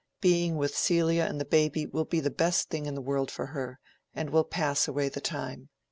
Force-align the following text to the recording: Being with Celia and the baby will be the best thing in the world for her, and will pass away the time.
Being 0.19 0.55
with 0.57 0.75
Celia 0.75 1.25
and 1.25 1.39
the 1.39 1.45
baby 1.45 1.85
will 1.85 2.05
be 2.05 2.19
the 2.19 2.31
best 2.31 2.71
thing 2.71 2.87
in 2.87 2.95
the 2.95 3.03
world 3.03 3.29
for 3.29 3.45
her, 3.45 3.79
and 4.15 4.31
will 4.31 4.43
pass 4.43 4.87
away 4.87 5.09
the 5.09 5.21
time. 5.21 5.69